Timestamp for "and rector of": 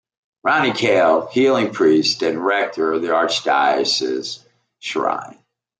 2.23-3.03